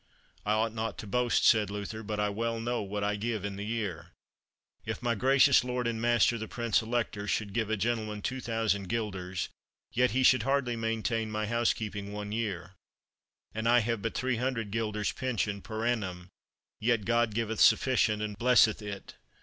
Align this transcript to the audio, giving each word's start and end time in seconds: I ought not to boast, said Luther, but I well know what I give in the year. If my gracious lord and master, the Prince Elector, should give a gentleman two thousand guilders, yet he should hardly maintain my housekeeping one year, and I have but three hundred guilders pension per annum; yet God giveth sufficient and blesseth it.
I 0.47 0.53
ought 0.53 0.73
not 0.73 0.97
to 0.97 1.05
boast, 1.05 1.45
said 1.45 1.69
Luther, 1.69 2.01
but 2.01 2.19
I 2.19 2.29
well 2.29 2.59
know 2.59 2.81
what 2.81 3.03
I 3.03 3.15
give 3.15 3.45
in 3.45 3.55
the 3.55 3.65
year. 3.67 4.13
If 4.83 5.03
my 5.03 5.13
gracious 5.13 5.63
lord 5.63 5.85
and 5.85 6.01
master, 6.01 6.39
the 6.39 6.47
Prince 6.47 6.81
Elector, 6.81 7.27
should 7.27 7.53
give 7.53 7.69
a 7.69 7.77
gentleman 7.77 8.23
two 8.23 8.41
thousand 8.41 8.89
guilders, 8.89 9.49
yet 9.93 10.09
he 10.09 10.23
should 10.23 10.41
hardly 10.41 10.75
maintain 10.75 11.29
my 11.29 11.45
housekeeping 11.45 12.11
one 12.13 12.31
year, 12.31 12.73
and 13.53 13.69
I 13.69 13.77
have 13.81 14.01
but 14.01 14.15
three 14.15 14.37
hundred 14.37 14.71
guilders 14.71 15.11
pension 15.11 15.61
per 15.61 15.85
annum; 15.85 16.29
yet 16.79 17.05
God 17.05 17.35
giveth 17.35 17.59
sufficient 17.61 18.23
and 18.23 18.35
blesseth 18.39 18.81
it. 18.81 19.13